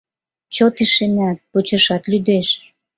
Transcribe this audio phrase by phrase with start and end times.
[0.55, 2.47] Чот ишенат, почашат лӱдеш.